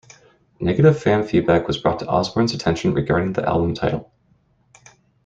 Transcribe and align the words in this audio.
Negative 0.59 0.99
fan 0.99 1.27
feedback 1.27 1.67
was 1.67 1.77
brought 1.77 1.99
to 1.99 2.07
Osbourne's 2.07 2.55
attention 2.55 2.95
regarding 2.95 3.33
the 3.33 3.47
album 3.47 3.75
title. 3.75 4.11